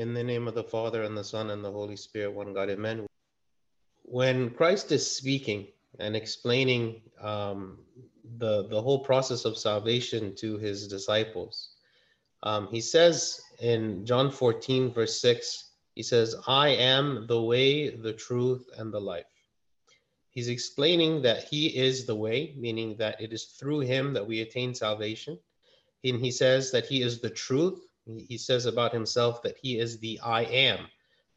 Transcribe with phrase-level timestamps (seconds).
[0.00, 2.70] In the name of the Father, and the Son, and the Holy Spirit, one God,
[2.70, 3.06] amen.
[4.04, 5.66] When Christ is speaking
[5.98, 7.80] and explaining um,
[8.38, 11.74] the, the whole process of salvation to his disciples,
[12.42, 18.14] um, he says in John 14, verse 6, he says, I am the way, the
[18.14, 19.26] truth, and the life.
[20.30, 24.40] He's explaining that he is the way, meaning that it is through him that we
[24.40, 25.38] attain salvation.
[26.04, 27.86] And he says that he is the truth.
[28.18, 30.86] He says about himself that he is the I am.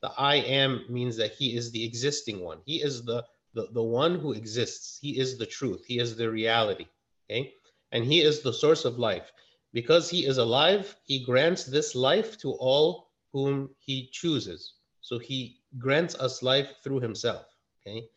[0.01, 2.59] The I am means that he is the existing one.
[2.65, 3.23] He is the,
[3.53, 4.99] the, the one who exists.
[5.01, 5.85] He is the truth.
[5.85, 6.87] He is the reality.
[7.29, 7.53] Okay.
[7.91, 9.31] And he is the source of life.
[9.71, 14.73] Because he is alive, he grants this life to all whom he chooses.
[15.01, 17.45] So he grants us life through himself.
[17.81, 18.07] Okay.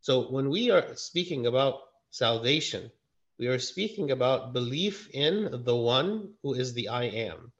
[0.00, 2.90] So when we are speaking about salvation,
[3.38, 7.52] we are speaking about belief in the one who is the I am,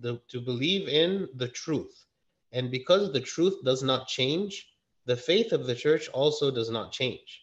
[0.00, 2.04] the, to believe in the truth.
[2.52, 4.68] And because the truth does not change,
[5.06, 7.42] the faith of the church also does not change,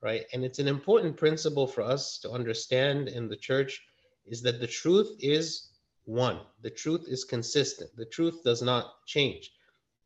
[0.00, 0.24] right?
[0.32, 3.80] And it's an important principle for us to understand in the church
[4.26, 5.68] is that the truth is
[6.04, 6.40] one.
[6.60, 7.90] The truth is consistent.
[7.96, 9.50] The truth does not change.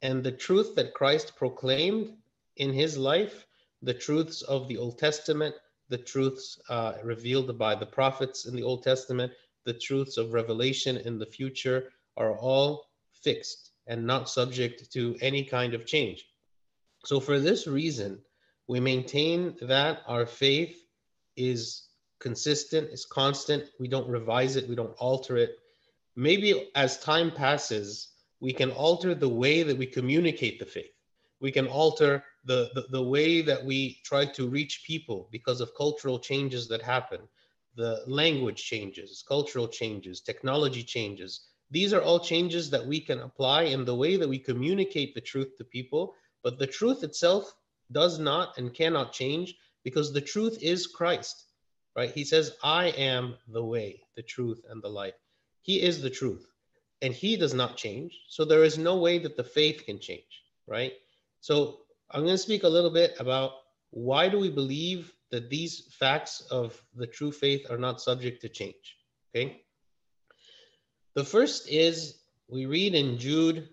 [0.02, 2.16] And the truth that Christ proclaimed
[2.56, 3.46] in his life
[3.82, 5.54] the truths of the Old Testament,
[5.88, 9.32] the truths uh, revealed by the prophets in the Old Testament,
[9.66, 15.44] the truths of revelation in the future are all fixed and not subject to any
[15.44, 16.24] kind of change.
[17.04, 18.18] So, for this reason,
[18.68, 20.86] we maintain that our faith
[21.36, 23.64] is consistent, is constant.
[23.78, 25.58] We don't revise it, we don't alter it.
[26.16, 28.08] Maybe as time passes,
[28.40, 30.92] we can alter the way that we communicate the faith.
[31.40, 35.76] We can alter the, the, the way that we try to reach people because of
[35.76, 37.20] cultural changes that happen,
[37.76, 41.48] the language changes, cultural changes, technology changes.
[41.70, 45.20] These are all changes that we can apply in the way that we communicate the
[45.20, 46.14] truth to people.
[46.42, 47.52] But the truth itself
[47.92, 51.44] does not and cannot change because the truth is Christ,
[51.94, 52.10] right?
[52.10, 55.14] He says, I am the way, the truth, and the life.
[55.62, 56.46] He is the truth
[57.02, 58.18] and he does not change.
[58.28, 60.92] So there is no way that the faith can change, right?
[61.40, 61.80] So
[62.10, 63.52] I'm going to speak a little bit about
[63.90, 68.48] why do we believe that these facts of the true faith are not subject to
[68.48, 68.96] change.
[69.34, 69.62] Okay.
[71.14, 73.68] The first is we read in Jude,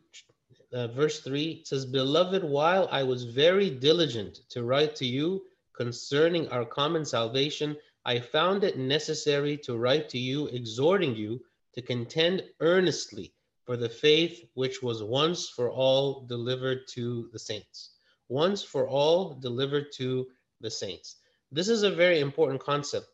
[0.71, 5.43] uh, verse 3, it says, Beloved, while I was very diligent to write to you
[5.75, 11.41] concerning our common salvation, I found it necessary to write to you, exhorting you
[11.73, 13.33] to contend earnestly
[13.65, 17.93] for the faith which was once for all delivered to the saints
[18.29, 20.27] once for all delivered to
[20.61, 21.17] the saints.
[21.53, 23.07] This is a very important concept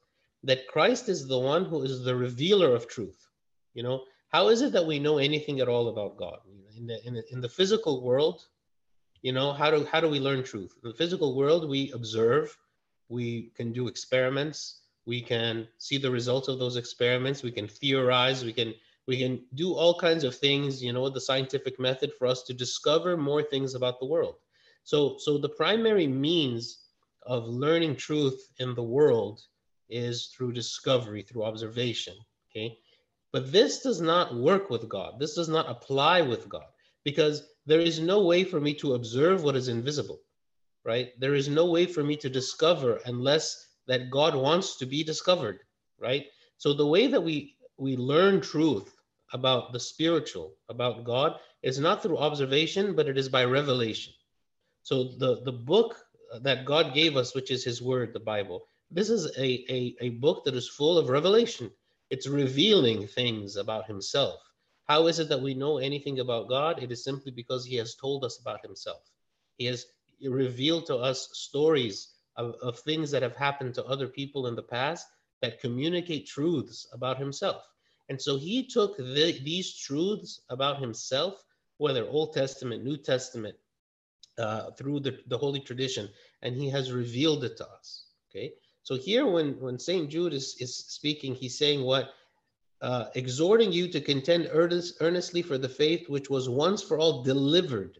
[0.44, 3.28] that Christ is the one who is the revealer of truth.
[3.74, 6.40] You know, how is it that we know anything at all about God?
[6.78, 8.46] In the, in the, in the physical world,
[9.22, 10.74] you know, how do, how do we learn truth?
[10.82, 12.58] In the physical world, we observe,
[13.10, 18.46] we can do experiments, we can see the results of those experiments, we can theorize,
[18.46, 18.74] we can
[19.06, 22.54] we can do all kinds of things, you know, the scientific method for us to
[22.54, 24.36] discover more things about the world.
[24.84, 26.89] So, so the primary means
[27.24, 29.42] of learning truth in the world
[29.90, 32.16] is through discovery, through observation.
[32.52, 32.78] Okay.
[33.32, 35.20] But this does not work with God.
[35.20, 36.66] This does not apply with God
[37.04, 40.20] because there is no way for me to observe what is invisible,
[40.84, 41.12] right?
[41.20, 45.60] There is no way for me to discover unless that God wants to be discovered,
[46.00, 46.26] right?
[46.58, 48.94] So the way that we we learn truth
[49.32, 54.14] about the spiritual, about God, is not through observation, but it is by revelation.
[54.84, 55.96] So the, the book
[56.42, 60.10] that God gave us, which is his word, the Bible, this is a, a, a
[60.10, 61.72] book that is full of revelation.
[62.10, 64.42] It's revealing things about himself.
[64.88, 66.82] How is it that we know anything about God?
[66.82, 69.04] It is simply because he has told us about himself.
[69.58, 69.86] He has
[70.28, 74.64] revealed to us stories of, of things that have happened to other people in the
[74.64, 75.08] past
[75.42, 77.64] that communicate truths about himself.
[78.10, 81.44] And so he took the, these truths about himself,
[81.78, 83.56] whether Old Testament, New Testament,
[84.72, 86.10] through the, the holy tradition,
[86.42, 88.06] and he has revealed it to us.
[88.30, 88.54] Okay.
[88.84, 90.10] So here, when, when St.
[90.10, 92.12] Jude is, is speaking, he's saying what?
[92.82, 97.24] Uh, exhorting you to contend earnest, earnestly for the faith which was once for all
[97.24, 98.00] delivered,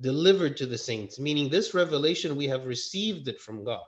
[0.00, 3.84] delivered to the saints, meaning this revelation, we have received it from God.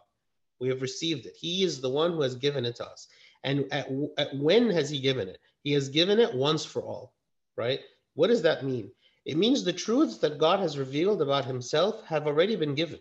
[0.61, 1.37] We have received it.
[1.37, 3.09] He is the one who has given it to us.
[3.45, 3.89] And at,
[4.19, 5.39] at when has he given it?
[5.63, 7.15] He has given it once for all,
[7.57, 7.81] right?
[8.15, 8.91] What does that mean?
[9.27, 13.01] It means the truths that God has revealed about himself have already been given.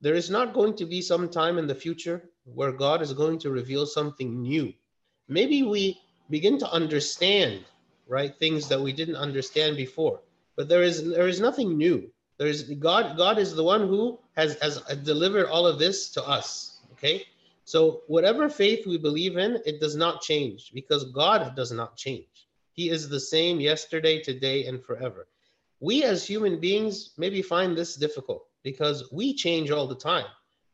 [0.00, 3.38] There is not going to be some time in the future where God is going
[3.40, 4.74] to reveal something new.
[5.28, 6.00] Maybe we
[6.30, 7.64] begin to understand,
[8.08, 10.20] right, things that we didn't understand before.
[10.56, 12.10] but there is there is nothing new.
[12.38, 13.16] There is God.
[13.16, 16.80] God is the one who has has delivered all of this to us.
[16.92, 17.24] Okay,
[17.64, 22.48] so whatever faith we believe in, it does not change because God does not change.
[22.72, 25.28] He is the same yesterday, today, and forever.
[25.80, 30.26] We as human beings maybe find this difficult because we change all the time.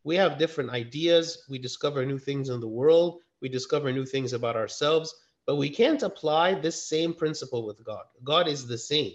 [0.04, 1.44] We have different ideas.
[1.48, 3.20] We discover new things in the world.
[3.40, 5.14] We discover new things about ourselves,
[5.46, 8.04] but we can't apply this same principle with God.
[8.22, 9.12] God is the same.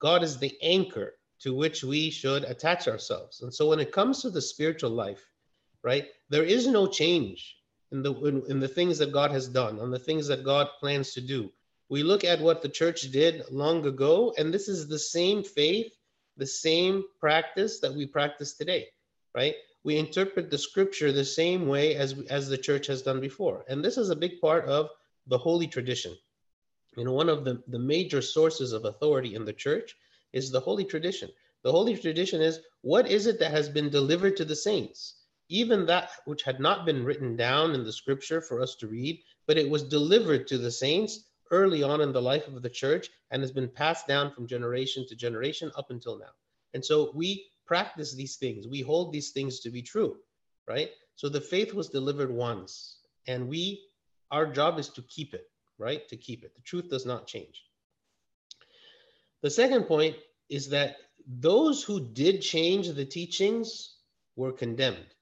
[0.00, 3.42] God is the anchor to which we should attach ourselves.
[3.42, 5.24] And so when it comes to the spiritual life,
[5.82, 7.56] right, there is no change
[7.92, 10.68] in the in, in the things that God has done, on the things that God
[10.80, 11.52] plans to do.
[11.92, 15.92] We look at what the church did long ago, and this is the same faith,
[16.38, 18.86] the same practice that we practice today,
[19.34, 19.54] right?
[19.84, 23.66] We interpret the scripture the same way as as the church has done before.
[23.68, 24.88] And this is a big part of
[25.26, 26.16] the holy tradition.
[26.96, 29.94] You know, one of the, the major sources of authority in the church
[30.32, 31.28] is the holy tradition.
[31.62, 35.16] The holy tradition is what is it that has been delivered to the saints?
[35.50, 39.22] Even that which had not been written down in the scripture for us to read,
[39.46, 43.08] but it was delivered to the saints early on in the life of the church
[43.30, 46.32] and has been passed down from generation to generation up until now.
[46.74, 50.16] And so we practice these things, we hold these things to be true,
[50.66, 50.90] right?
[51.14, 52.96] So the faith was delivered once,
[53.28, 53.82] and we,
[54.30, 55.46] our job is to keep it
[55.82, 56.08] right?
[56.08, 56.54] To keep it.
[56.54, 57.64] The truth does not change.
[59.42, 60.16] The second point
[60.48, 60.96] is that
[61.26, 63.96] those who did change the teachings
[64.36, 65.14] were condemned.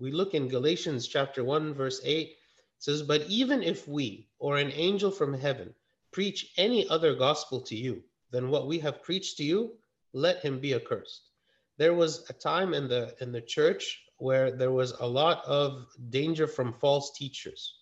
[0.00, 2.34] We look in Galatians chapter 1, verse 8,
[2.78, 5.74] says, But even if we or an angel from heaven
[6.10, 9.72] preach any other gospel to you than what we have preached to you,
[10.12, 11.30] let him be accursed.
[11.76, 15.86] There was a time in the in the church where there was a lot of
[16.10, 17.78] danger from false teachers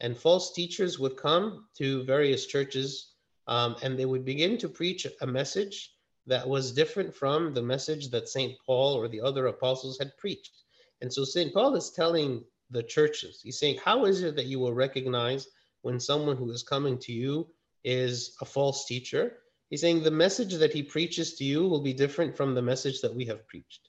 [0.00, 3.12] and false teachers would come to various churches
[3.46, 5.94] um, and they would begin to preach a message
[6.26, 8.56] that was different from the message that St.
[8.64, 10.62] Paul or the other apostles had preached.
[11.00, 11.52] And so St.
[11.54, 15.48] Paul is telling the churches, he's saying, How is it that you will recognize
[15.82, 17.48] when someone who is coming to you
[17.84, 19.38] is a false teacher?
[19.70, 23.00] He's saying the message that he preaches to you will be different from the message
[23.00, 23.88] that we have preached,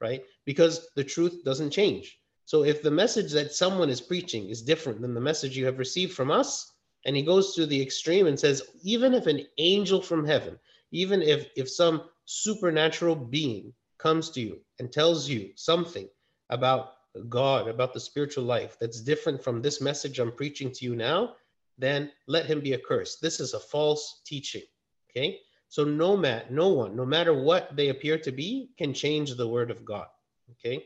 [0.00, 0.24] right?
[0.44, 2.18] Because the truth doesn't change.
[2.44, 5.78] So if the message that someone is preaching is different than the message you have
[5.78, 6.72] received from us,
[7.06, 10.58] and he goes to the extreme and says, even if an angel from heaven,
[10.92, 16.08] even if if some supernatural being comes to you and tells you something
[16.48, 16.94] about
[17.28, 21.34] God, about the spiritual life that's different from this message I'm preaching to you now,
[21.78, 23.20] then let him be accursed.
[23.20, 24.62] This is a false teaching.
[25.10, 25.40] Okay.
[25.68, 29.48] So no man, no one, no matter what they appear to be, can change the
[29.48, 30.06] word of God.
[30.52, 30.84] Okay.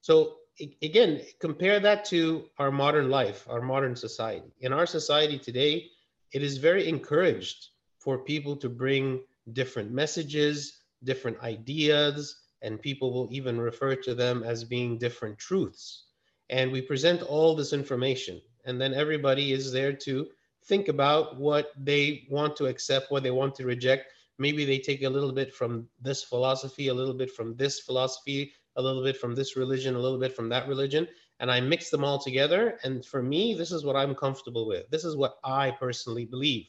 [0.00, 0.36] So
[0.82, 4.52] again, compare that to our modern life, our modern society.
[4.60, 5.90] In our society today,
[6.32, 7.68] it is very encouraged
[7.98, 9.20] for people to bring
[9.52, 16.04] different messages, different ideas, and people will even refer to them as being different truths.
[16.50, 20.28] And we present all this information, and then everybody is there to
[20.64, 24.12] think about what they want to accept, what they want to reject.
[24.38, 28.52] Maybe they take a little bit from this philosophy, a little bit from this philosophy,
[28.76, 31.08] a little bit from this religion, a little bit from that religion,
[31.40, 32.78] and I mix them all together.
[32.84, 34.88] And for me, this is what I'm comfortable with.
[34.90, 36.66] This is what I personally believe,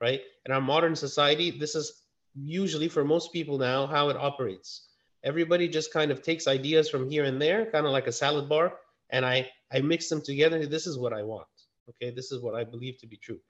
[0.00, 0.20] right?
[0.44, 2.02] In our modern society, this is
[2.34, 4.88] usually for most people now how it operates.
[5.24, 8.48] Everybody just kind of takes ideas from here and there, kind of like a salad
[8.48, 8.74] bar,
[9.10, 10.66] and I I mix them together.
[10.66, 11.48] This is what I want.
[11.88, 13.40] Okay, this is what I believe to be true.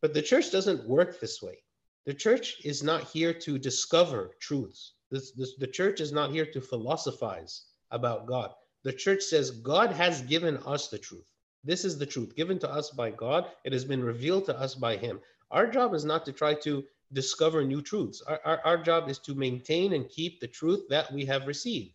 [0.00, 1.58] But the church doesn't work this way.
[2.06, 4.94] The church is not here to discover truths.
[5.10, 8.52] This, this, the church is not here to philosophize about God.
[8.82, 11.30] The church says God has given us the truth.
[11.62, 13.46] This is the truth given to us by God.
[13.64, 15.20] It has been revealed to us by Him.
[15.52, 18.22] Our job is not to try to discover new truths.
[18.22, 21.94] Our, our, our job is to maintain and keep the truth that we have received.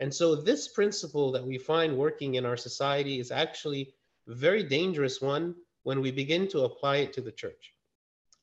[0.00, 3.94] And so, this principle that we find working in our society is actually
[4.28, 5.54] a very dangerous one
[5.84, 7.74] when we begin to apply it to the church.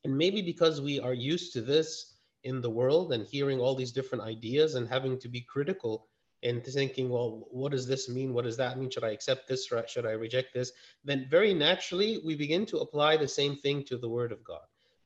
[0.04, 3.92] And maybe because we are used to this in the world and hearing all these
[3.92, 6.08] different ideas and having to be critical
[6.44, 8.34] and thinking, well, what does this mean?
[8.34, 8.90] What does that mean?
[8.90, 10.72] Should I accept this or should I reject this?
[11.04, 14.62] Then very naturally, we begin to apply the same thing to the Word of God.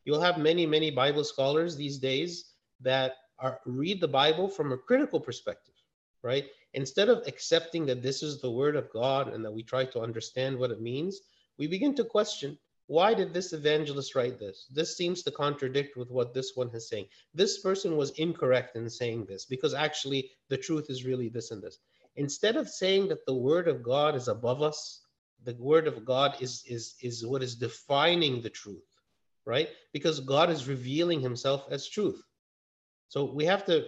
[0.06, 4.78] You'll have many, many Bible scholars these days that are read the Bible from a
[4.78, 5.76] critical perspective,
[6.22, 6.46] right?
[6.74, 10.00] Instead of accepting that this is the Word of God and that we try to
[10.00, 11.20] understand what it means,
[11.58, 12.58] we begin to question
[12.88, 14.68] why did this evangelist write this?
[14.72, 17.08] This seems to contradict with what this one is saying.
[17.34, 21.64] This person was incorrect in saying this because actually the truth is really this and
[21.64, 21.80] this.
[22.16, 25.02] Instead of saying that the word of God is above us,
[25.44, 28.86] the word of God is, is, is what is defining the truth,
[29.46, 29.70] right?
[29.94, 32.22] Because God is revealing himself as truth.
[33.10, 33.86] So we have to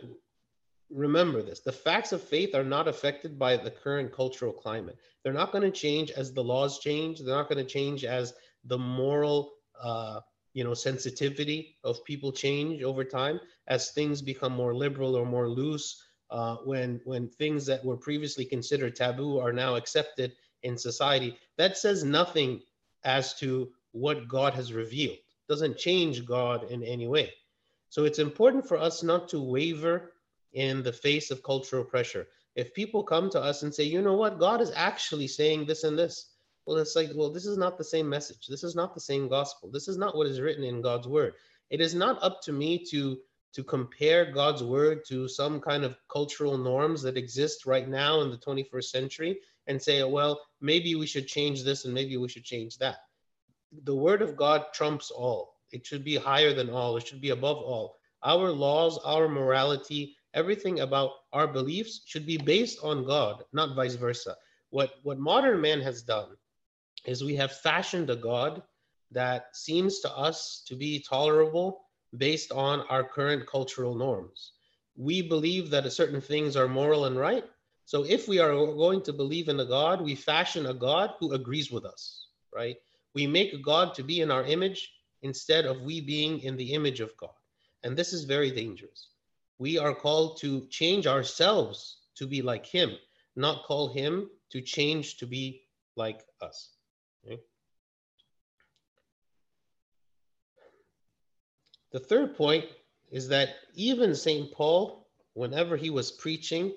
[0.90, 1.60] remember this.
[1.60, 4.98] The facts of faith are not affected by the current cultural climate.
[5.24, 7.20] They're not going to change as the laws change.
[7.20, 8.34] They're not going to change as
[8.66, 10.22] the moral, uh,
[10.54, 15.50] you know, sensitivity of people change over time as things become more liberal or more
[15.50, 16.04] loose.
[16.30, 20.34] Uh, when when things that were previously considered taboo are now accepted
[20.64, 22.62] in society, that says nothing
[23.06, 25.18] as to what God has revealed.
[25.48, 27.34] Doesn't change God in any way.
[27.90, 30.14] So it's important for us not to waver
[30.54, 32.28] in the face of cultural pressure.
[32.56, 35.84] If people come to us and say, you know what, God is actually saying this
[35.84, 36.32] and this,
[36.66, 38.48] well, it's like, well, this is not the same message.
[38.48, 39.70] This is not the same gospel.
[39.72, 41.34] This is not what is written in God's word.
[41.70, 43.20] It is not up to me to
[43.54, 48.30] to compare God's word to some kind of cultural norms that exist right now in
[48.30, 52.44] the 21st century and say, well, maybe we should change this and maybe we should
[52.44, 52.98] change that.
[53.84, 55.56] The word of God trumps all.
[55.72, 56.98] It should be higher than all.
[56.98, 57.98] It should be above all.
[58.24, 63.96] Our laws, our morality, everything about our beliefs should be based on God, not vice
[63.96, 64.36] versa.
[64.70, 66.30] What, what modern man has done
[67.06, 68.64] is we have fashioned a God
[69.12, 71.82] that seems to us to be tolerable
[72.18, 74.54] based on our current cultural norms.
[74.96, 77.46] We believe that certain things are moral and right.
[77.86, 81.34] So if we are going to believe in a God, we fashion a God who
[81.34, 82.76] agrees with us, right?
[83.14, 87.00] We make God to be in our image instead of we being in the image
[87.00, 87.32] of God.
[87.84, 89.10] And this is very dangerous
[89.60, 92.92] we are called to change ourselves to be like him,
[93.36, 95.64] not call him to change to be
[95.96, 96.70] like us.
[97.26, 97.42] Okay?
[101.92, 102.66] The third point
[103.12, 104.52] is that even St.
[104.52, 106.74] Paul, whenever he was preaching,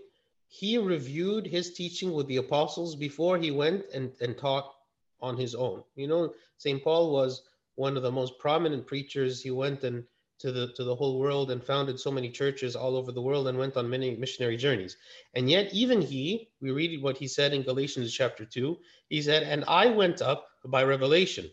[0.48, 4.74] he reviewed his teaching with the apostles before he went and, and taught
[5.22, 5.82] on his own.
[5.96, 6.82] You know, St.
[6.82, 7.42] Paul was
[7.74, 9.42] one of the most prominent preachers.
[9.42, 10.04] He went and
[10.40, 13.46] to the to the whole world and founded so many churches all over the world
[13.48, 14.96] and went on many missionary journeys.
[15.34, 19.42] And yet even he, we read what he said in Galatians chapter 2, he said,
[19.42, 21.50] "And I went up by revelation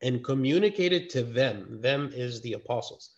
[0.00, 3.10] and communicated to them, them is the apostles,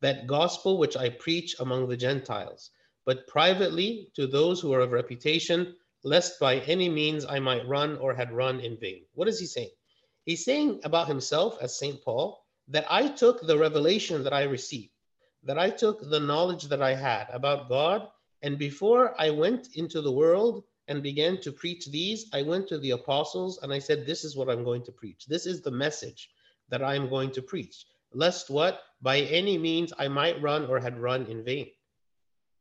[0.00, 2.70] that gospel which I preach among the Gentiles,
[3.06, 7.96] but privately to those who are of reputation, lest by any means I might run
[7.96, 9.72] or had run in vain." What is he saying?
[10.24, 12.00] He's saying about himself as St.
[12.04, 14.92] Paul that I took the revelation that I received,
[15.42, 18.08] that I took the knowledge that I had about God,
[18.42, 22.78] and before I went into the world and began to preach these, I went to
[22.78, 25.26] the apostles and I said, This is what I'm going to preach.
[25.26, 26.30] This is the message
[26.68, 30.98] that I'm going to preach, lest what by any means I might run or had
[30.98, 31.70] run in vain.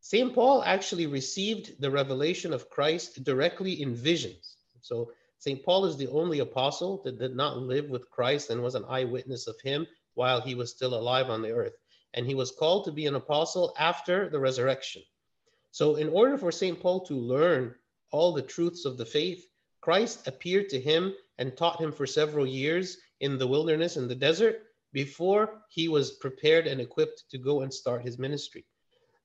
[0.06, 0.36] St.
[0.36, 4.58] Paul actually received the revelation of Christ directly in visions.
[4.82, 5.64] So St.
[5.64, 9.48] Paul is the only apostle that did not live with Christ and was an eyewitness
[9.48, 11.78] of him while he was still alive on the earth.
[12.14, 15.04] And he was called to be an apostle after the resurrection.
[15.72, 16.82] So, in order for St.
[16.82, 17.74] Paul to learn
[18.12, 19.48] all the truths of the faith,
[19.80, 24.16] Christ appeared to him and taught him for several years in the wilderness in the
[24.16, 28.66] desert before he was prepared and equipped to go and start his ministry.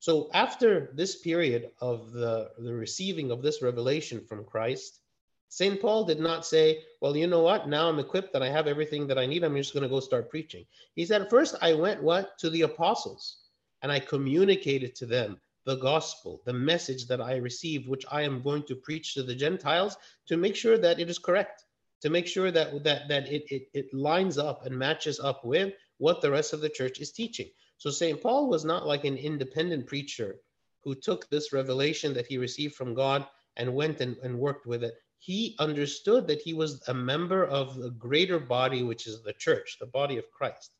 [0.00, 5.00] So, after this period of the, the receiving of this revelation from Christ,
[5.48, 5.80] St.
[5.80, 7.68] Paul did not say, Well, you know what?
[7.68, 9.42] Now I'm equipped and I have everything that I need.
[9.42, 10.66] I'm just going to go start preaching.
[10.94, 12.38] He said, First, I went what?
[12.38, 13.38] To the apostles
[13.82, 18.42] and I communicated to them the gospel, the message that I received, which I am
[18.42, 21.64] going to preach to the Gentiles to make sure that it is correct,
[22.02, 25.74] to make sure that, that, that it, it, it lines up and matches up with
[25.98, 27.50] what the rest of the church is teaching.
[27.78, 28.20] So St.
[28.20, 30.40] Paul was not like an independent preacher
[30.84, 34.84] who took this revelation that he received from God and went and, and worked with
[34.84, 39.32] it he understood that he was a member of the greater body, which is the
[39.32, 40.72] church, the body of Christ.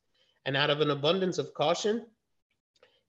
[0.46, 2.06] And out of an abundance of caution,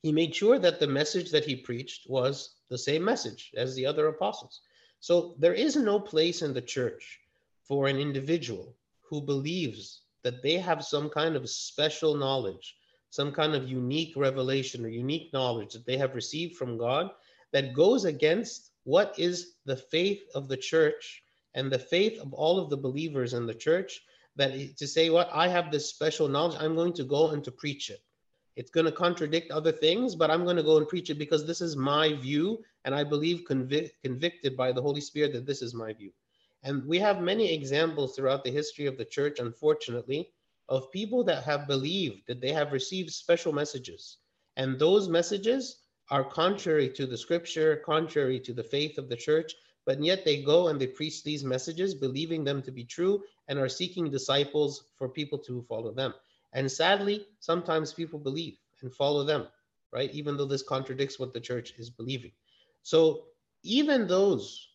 [0.01, 3.85] he made sure that the message that he preached was the same message as the
[3.85, 4.61] other apostles.
[4.99, 7.19] So there is no place in the church
[7.63, 12.75] for an individual who believes that they have some kind of special knowledge,
[13.09, 17.09] some kind of unique revelation or unique knowledge that they have received from God
[17.51, 21.23] that goes against what is the faith of the church
[21.55, 24.01] and the faith of all of the believers in the church
[24.35, 25.29] that to say what?
[25.33, 26.57] I have this special knowledge.
[26.59, 28.01] I'm going to go and to preach it.
[28.55, 31.45] It's going to contradict other things but i'm going to go and preach it because
[31.45, 35.61] this is my view and i believe convic- convicted by the holy spirit that this
[35.61, 36.11] is my view.
[36.63, 40.31] And we have many examples throughout the history of the church unfortunately
[40.69, 44.17] of people that have believed that they have received special messages
[44.57, 45.77] and those messages
[46.11, 49.53] are contrary to the scripture, contrary to the faith of the church,
[49.85, 53.59] but yet they go and they preach these messages, believing them to be true, and
[53.59, 56.13] are seeking disciples for people to follow them.
[56.53, 59.47] And sadly, sometimes people believe and follow them.
[59.93, 60.11] right?
[60.13, 62.31] Even though this contradicts what the church is believing.
[62.83, 63.25] So
[63.63, 64.67] even those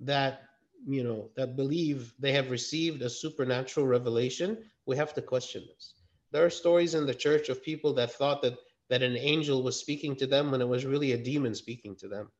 [0.00, 0.42] that
[0.86, 5.94] you know that believe they have received a supernatural revelation, we have to question this.
[6.32, 9.78] There are stories in the church of people that thought that that an angel was
[9.78, 12.30] speaking to them when it was really a demon speaking to them.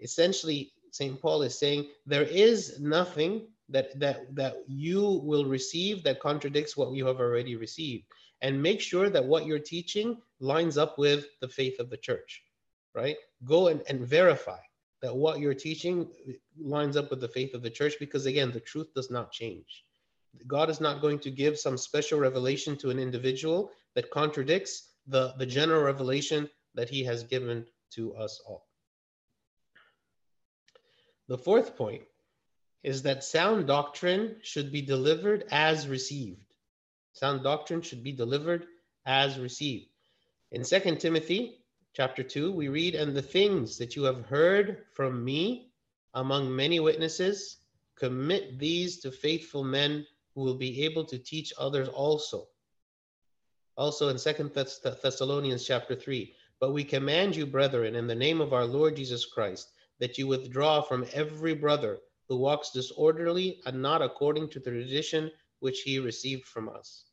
[0.00, 1.20] Essentially, St.
[1.20, 6.92] Paul is saying there is nothing that that that you will receive that contradicts what
[6.92, 8.04] you have already received
[8.42, 12.42] and make sure that what you're teaching lines up with the faith of the church
[12.94, 14.58] right go and, and verify
[15.06, 16.08] that what you're teaching
[16.58, 19.84] lines up with the faith of the church because again the truth does not change.
[20.48, 25.32] God is not going to give some special revelation to an individual that contradicts the
[25.38, 28.66] the general revelation that he has given to us all.
[31.28, 32.02] The fourth point
[32.82, 36.52] is that sound doctrine should be delivered as received.
[37.12, 38.66] Sound doctrine should be delivered
[39.06, 39.86] as received.
[40.50, 41.60] In Second timothy
[41.96, 45.70] chapter 2, we read, And the things that you have heard from me
[46.12, 47.56] among many witnesses,
[47.94, 52.48] commit these to faithful men who will be able to teach others also.
[53.78, 58.42] Also in Second Thess- Thessalonians chapter 3, But we command you, brethren, in the name
[58.42, 61.98] of our Lord Jesus Christ, that you withdraw from every brother
[62.28, 67.06] who walks disorderly and not according to the tradition which he received from us.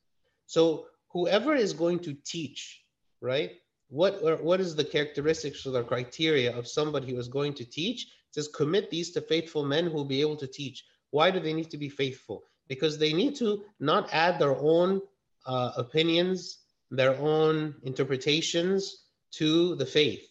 [0.45, 2.83] So whoever is going to teach,
[3.21, 3.51] right?
[3.93, 8.05] What what is the characteristics or the criteria of somebody who is going to teach?
[8.05, 10.83] It says, commit these to faithful men who will be able to teach.
[11.11, 12.41] Why do they need to be faithful?
[12.67, 14.99] Because they need to not add their own
[15.45, 16.57] uh, opinions,
[16.89, 20.27] their own interpretations to the faith,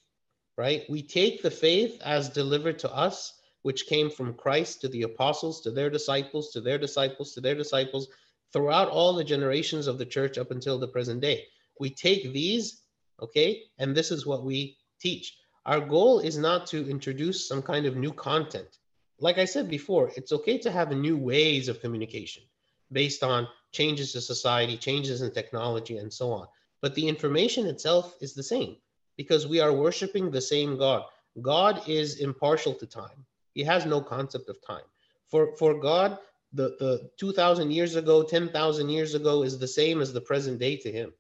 [0.59, 0.83] right?
[0.91, 5.61] We take the faith as delivered to us, which came from Christ to the apostles,
[5.61, 8.09] to their disciples, to their disciples, to their disciples,
[8.53, 11.45] throughout all the generations of the church up until the present day.
[11.79, 12.82] We take these
[13.23, 13.63] okay?
[13.79, 15.39] And this is what we teach.
[15.65, 18.79] Our goal is not to introduce some kind of new content.
[19.21, 22.43] Like I said before, it's okay to have new ways of communication
[22.91, 26.47] based on changes to society, changes in technology, and so on.
[26.81, 28.77] But the information itself is the same
[29.17, 31.05] because we are worshiping the same God.
[31.41, 33.25] God is impartial to time.
[33.55, 34.85] He has no concept of time.
[35.31, 36.19] For, for God,
[36.53, 40.77] the, the 2,000 years ago, 10,000 years ago is the same as the present day
[40.79, 41.13] to him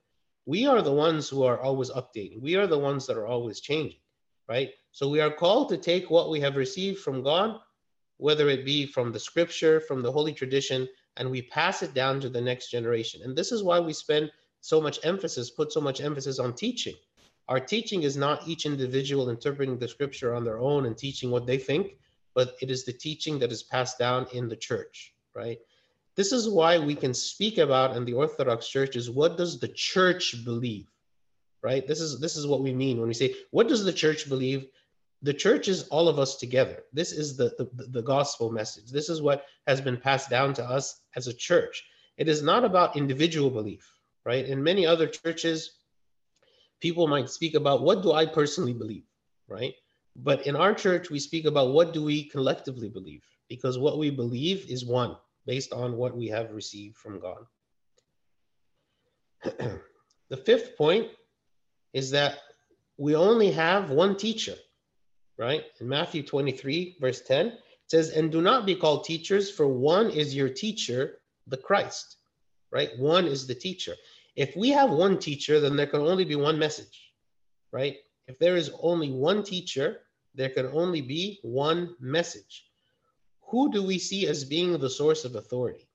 [0.47, 2.41] we are the ones who are always updating.
[2.41, 4.01] We are the ones that are always changing,
[4.49, 4.71] right?
[4.91, 7.61] So we are called to take what we have received from God,
[8.17, 12.21] whether it be from the scripture, from the holy tradition, and we pass it down
[12.21, 13.21] to the next generation.
[13.25, 16.95] And this is why we spend so much emphasis, put so much emphasis on teaching.
[17.49, 21.47] Our teaching is not each individual interpreting the scripture on their own and teaching what
[21.47, 21.97] they think,
[22.35, 25.59] but it is the teaching that is passed down in the church, right?
[26.15, 29.69] This is why we can speak about in the Orthodox Church is what does the
[29.69, 30.89] church believe?
[31.63, 31.87] Right?
[31.87, 34.67] This is this is what we mean when we say what does the church believe?
[35.23, 36.83] The church is all of us together.
[36.93, 38.91] This is the, the, the gospel message.
[38.91, 41.85] This is what has been passed down to us as a church.
[42.17, 43.89] It is not about individual belief,
[44.27, 44.45] right?
[44.45, 45.79] In many other churches,
[46.81, 49.05] people might speak about what do I personally believe,
[49.47, 49.75] right?
[50.17, 54.11] But in our church, we speak about what do we collectively believe, because what we
[54.11, 57.45] believe is one based on what we have received from God.
[60.29, 61.09] the fifth point
[61.93, 62.39] is that
[62.97, 64.55] we only have one teacher,
[65.39, 65.65] right?
[65.81, 70.11] In Matthew 23, verse 10, it says, And do not be called teachers, for one
[70.11, 72.17] is your teacher, the Christ,
[72.71, 72.91] right?
[72.99, 73.95] One is the teacher.
[74.37, 77.13] If we have one teacher, then there can only be one message,
[77.73, 77.97] right?
[78.29, 80.01] If there is only one teacher,
[80.35, 82.65] there can only be one message
[83.53, 85.87] who do we see as being the source of authority?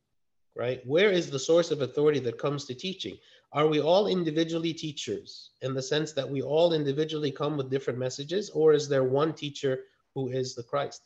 [0.56, 0.80] Right?
[0.86, 3.18] Where is the source of authority that comes to teaching?
[3.52, 7.98] Are we all individually teachers in the sense that we all individually come with different
[7.98, 11.02] messages, or is there one teacher who is the Christ?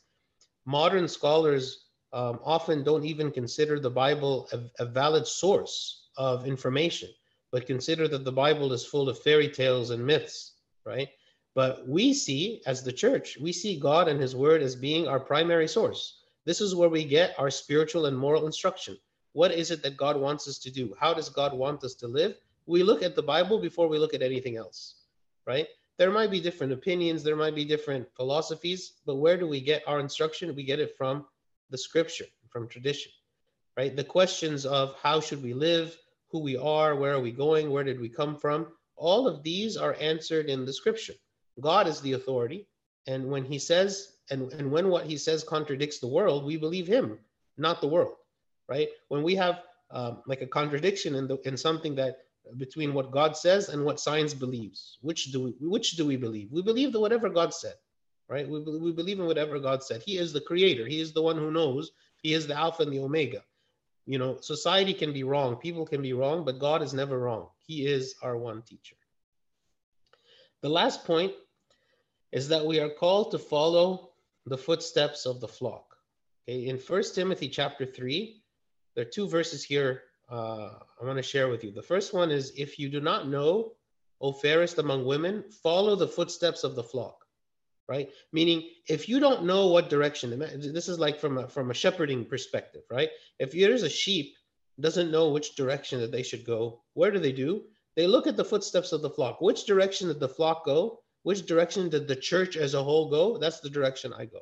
[0.66, 7.08] Modern scholars um, often don't even consider the Bible a, a valid source of information,
[7.50, 10.52] but consider that the Bible is full of fairy tales and myths,
[10.84, 11.08] right?
[11.54, 15.20] But we see, as the church, we see God and His Word as being our
[15.20, 16.18] primary source.
[16.44, 18.98] This is where we get our spiritual and moral instruction.
[19.32, 20.94] What is it that God wants us to do?
[20.98, 22.36] How does God want us to live?
[22.66, 24.96] We look at the Bible before we look at anything else,
[25.46, 25.66] right?
[25.98, 29.82] There might be different opinions, there might be different philosophies, but where do we get
[29.86, 30.54] our instruction?
[30.54, 31.26] We get it from
[31.70, 33.12] the scripture, from tradition,
[33.76, 33.94] right?
[33.94, 35.96] The questions of how should we live,
[36.30, 38.68] who we are, where are we going, where did we come from?
[38.96, 41.14] All of these are answered in the scripture.
[41.60, 42.66] God is the authority.
[43.06, 46.86] And when he says and, and when what he says contradicts the world, we believe
[46.86, 47.18] him,
[47.56, 48.14] not the world,
[48.68, 48.88] right?
[49.08, 52.18] When we have um, like a contradiction in, the, in something that
[52.56, 54.98] between what God says and what science believes.
[55.00, 56.50] Which do we which do we believe?
[56.50, 57.74] We believe that whatever God said,
[58.28, 58.48] right?
[58.48, 60.02] We, we believe in whatever God said.
[60.04, 60.86] He is the creator.
[60.86, 61.92] He is the one who knows.
[62.16, 63.42] He is the Alpha and the Omega.
[64.06, 67.48] You know, society can be wrong, people can be wrong, but God is never wrong.
[67.58, 68.96] He is our one teacher.
[70.60, 71.32] The last point
[72.32, 74.11] is that we are called to follow
[74.46, 75.96] the footsteps of the flock.
[76.48, 78.42] Okay, in First Timothy chapter 3,
[78.94, 81.72] there are two verses here uh, I want to share with you.
[81.72, 83.72] The first one is if you do not know,
[84.20, 87.26] O fairest among women, follow the footsteps of the flock,
[87.88, 88.08] right?
[88.32, 92.24] Meaning, if you don't know what direction, this is like from a, from a shepherding
[92.24, 93.10] perspective, right?
[93.38, 94.36] If there's a sheep
[94.80, 97.64] doesn't know which direction that they should go, where do they do?
[97.94, 99.40] They look at the footsteps of the flock.
[99.40, 101.00] Which direction did the flock go?
[101.22, 103.38] Which direction did the church as a whole go?
[103.38, 104.40] That's the direction I go.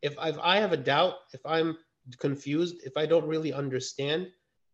[0.00, 1.76] If, if I have a doubt, if I'm
[2.18, 4.28] confused, if I don't really understand,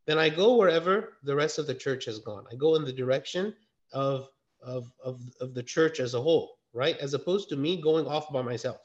[0.06, 2.44] then I go wherever the rest of the church has gone.
[2.50, 3.54] I go in the direction
[3.92, 4.28] of,
[4.62, 6.96] of, of, of the church as a whole, right?
[6.98, 8.80] As opposed to me going off by myself.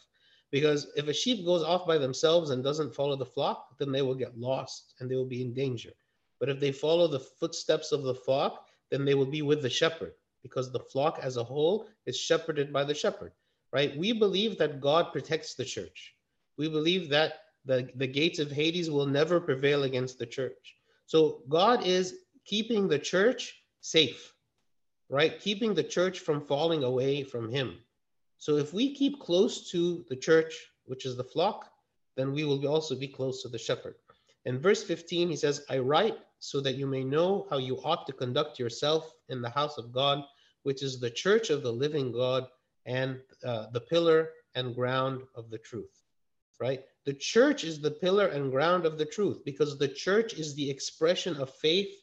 [0.52, 4.02] Because if a sheep goes off by themselves and doesn't follow the flock, then they
[4.02, 5.92] will get lost and they will be in danger.
[6.40, 9.70] But if they follow the footsteps of the flock, then they will be with the
[9.70, 13.32] shepherd because the flock as a whole is shepherded by the shepherd,
[13.72, 13.98] right?
[13.98, 16.14] We believe that God protects the church.
[16.58, 20.76] We believe that the, the gates of Hades will never prevail against the church.
[21.06, 24.34] So God is keeping the church safe,
[25.10, 25.40] right?
[25.40, 27.80] Keeping the church from falling away from Him.
[28.38, 30.54] So if we keep close to the church,
[30.86, 31.72] which is the flock,
[32.16, 33.96] then we will also be close to the shepherd.
[34.46, 38.06] In verse 15, he says, I write so that you may know how you ought
[38.08, 40.24] to conduct yourself in the house of God,
[40.64, 42.48] which is the church of the living God
[42.86, 46.04] and uh, the pillar and ground of the truth,
[46.60, 46.82] right?
[47.06, 50.70] The church is the pillar and ground of the truth because the church is the
[50.70, 51.94] expression of faith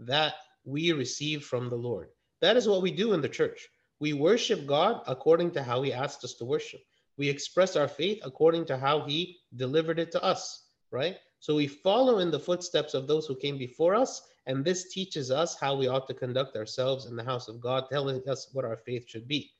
[0.00, 2.08] that we receive from the Lord.
[2.40, 3.68] That is what we do in the church.
[4.00, 6.80] We worship God according to how He asked us to worship.
[7.16, 11.16] We express our faith according to how He delivered it to us, right?
[11.40, 15.30] So we follow in the footsteps of those who came before us, and this teaches
[15.30, 18.64] us how we ought to conduct ourselves in the house of God, telling us what
[18.64, 19.52] our faith should be,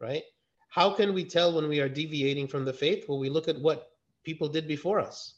[0.00, 0.22] right?
[0.68, 3.04] How can we tell when we are deviating from the faith?
[3.08, 3.90] Well, we look at what
[4.24, 5.34] people did before us,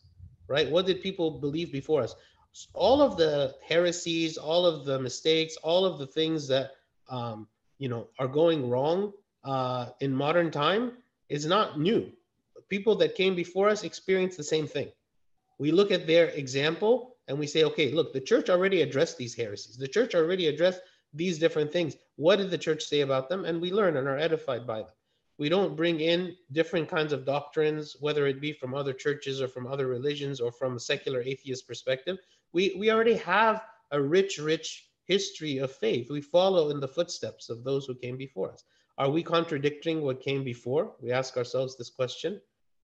[0.49, 0.71] right?
[0.71, 2.15] What did people believe before us?
[2.73, 6.73] All of the heresies, all of the mistakes, all of the things that
[7.09, 9.13] um, you know are going wrong
[9.45, 10.93] uh, in modern time
[11.29, 12.13] is not new.
[12.69, 14.91] People that came before us experienced the same thing.
[15.59, 19.35] We look at their example and we say, okay, look, the church already addressed these
[19.35, 19.77] heresies.
[19.77, 20.81] The church already addressed
[21.13, 21.97] these different things.
[22.17, 23.45] What did the church say about them?
[23.45, 24.93] And we learn and are edified by them.
[25.39, 29.49] We don't bring in different kinds of doctrines, whether it be from other churches or
[29.49, 32.19] from other religions or from a secular atheist perspective.
[32.53, 36.11] We, we already have a rich, rich history of faith.
[36.11, 38.65] We follow in the footsteps of those who came before us.
[38.97, 40.95] Are we contradicting what came before?
[41.01, 42.41] We ask ourselves this question,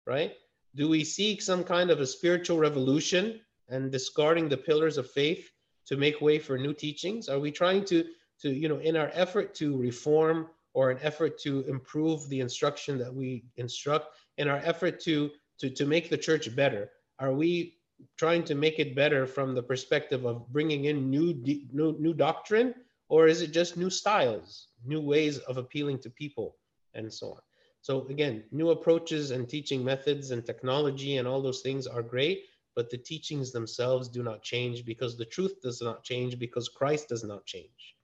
[0.07, 0.33] right?
[0.75, 5.51] Do we seek some kind of a spiritual revolution and discarding the pillars of faith
[5.87, 7.27] to make way for new teachings?
[7.29, 8.05] Are we trying to,
[8.41, 12.97] to you know, in our effort to reform or an effort to improve the instruction
[12.99, 16.91] that we instruct in our effort to, to, to make the church better?
[17.17, 17.77] Are we
[18.17, 21.33] trying to make it better from the perspective of bringing in new,
[21.73, 22.75] new, new doctrine?
[23.09, 26.57] Or is it just new styles, new ways of appealing to people,
[26.93, 27.41] and so on?
[27.81, 32.45] So, again, new approaches and teaching methods and technology and all those things are great,
[32.75, 37.09] but the teachings themselves do not change because the truth does not change because Christ
[37.09, 37.95] does not change.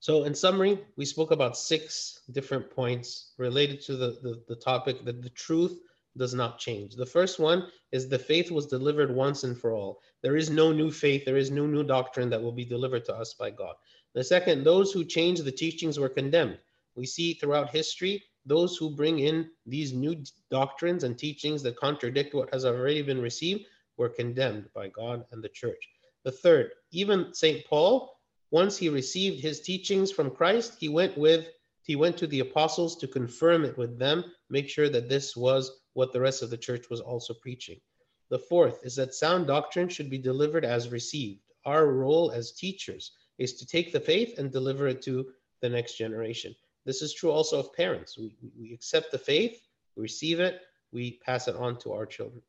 [0.00, 5.04] So in summary, we spoke about six different points related to the, the, the, topic
[5.04, 5.78] that the truth
[6.16, 6.96] does not change.
[6.96, 10.00] The first one is the faith was delivered once and for all.
[10.20, 13.14] There is no new faith, there is no new doctrine that will be delivered to
[13.14, 13.76] us by God.
[14.12, 16.58] The second, those who change the teachings were condemned.
[16.96, 20.16] We see throughout history those who bring in these new
[20.50, 25.42] doctrines and teachings that contradict what has already been received were condemned by God and
[25.42, 25.88] the church.
[26.24, 27.64] The third, even St.
[27.66, 28.16] Paul
[28.52, 31.48] once he received his teachings from Christ, he went with
[31.84, 35.80] he went to the apostles to confirm it with them, make sure that this was
[35.94, 37.80] what the rest of the church was also preaching.
[38.28, 41.40] The fourth is that sound doctrine should be delivered as received.
[41.64, 45.96] Our role as teachers is to take the faith and deliver it to the next
[45.96, 46.54] generation.
[46.84, 48.18] This is true also of parents.
[48.18, 49.60] We, we accept the faith,
[49.96, 50.60] we receive it,
[50.92, 52.42] we pass it on to our children.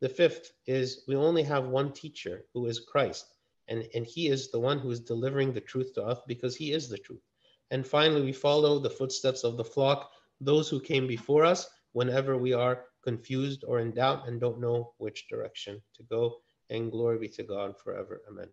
[0.00, 3.26] The fifth is we only have one teacher who is Christ
[3.68, 6.72] and, and he is the one who is delivering the truth to us because he
[6.72, 7.22] is the truth.
[7.70, 12.36] And finally, we follow the footsteps of the flock, those who came before us, whenever
[12.36, 16.36] we are confused or in doubt and don't know which direction to go.
[16.70, 18.22] And glory be to God forever.
[18.28, 18.48] Amen.